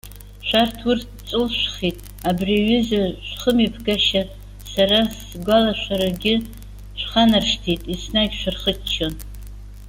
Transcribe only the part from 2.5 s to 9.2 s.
аҩыза шәхымҩаԥгашьа, сара сгәалашәарагьы шәханаршҭит, еснагь шәырхыччон.